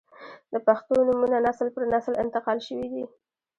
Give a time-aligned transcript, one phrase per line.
[0.53, 3.03] •د پښتو نومونه نسل پر نسل انتقال شوي دي.